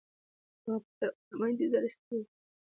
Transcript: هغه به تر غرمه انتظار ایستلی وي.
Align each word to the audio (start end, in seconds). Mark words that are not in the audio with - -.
هغه 0.63 0.73
به 0.83 0.87
تر 0.97 1.07
غرمه 1.37 1.45
انتظار 1.51 1.83
ایستلی 1.85 2.15
وي. 2.19 2.25